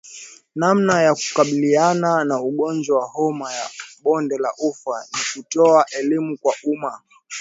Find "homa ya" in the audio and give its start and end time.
3.07-3.69